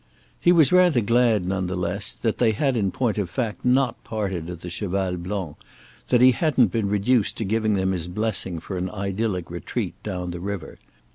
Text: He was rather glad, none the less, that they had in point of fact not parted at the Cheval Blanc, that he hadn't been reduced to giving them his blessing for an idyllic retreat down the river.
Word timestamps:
He 0.39 0.51
was 0.51 0.71
rather 0.71 0.99
glad, 0.99 1.45
none 1.45 1.67
the 1.67 1.75
less, 1.75 2.11
that 2.13 2.39
they 2.39 2.53
had 2.53 2.75
in 2.75 2.89
point 2.89 3.19
of 3.19 3.29
fact 3.29 3.63
not 3.63 4.03
parted 4.03 4.49
at 4.49 4.61
the 4.61 4.67
Cheval 4.71 5.15
Blanc, 5.17 5.57
that 6.07 6.21
he 6.21 6.31
hadn't 6.31 6.71
been 6.71 6.89
reduced 6.89 7.37
to 7.37 7.45
giving 7.45 7.75
them 7.75 7.91
his 7.91 8.07
blessing 8.07 8.57
for 8.59 8.79
an 8.79 8.89
idyllic 8.89 9.51
retreat 9.51 9.93
down 10.01 10.31
the 10.31 10.39
river. 10.39 10.79